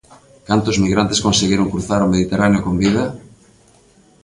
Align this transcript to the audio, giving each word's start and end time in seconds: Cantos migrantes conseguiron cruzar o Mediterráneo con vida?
Cantos 0.47 0.79
migrantes 0.83 1.23
conseguiron 1.27 1.71
cruzar 1.73 2.01
o 2.03 2.11
Mediterráneo 2.13 2.61
con 2.65 2.75
vida? 2.83 3.03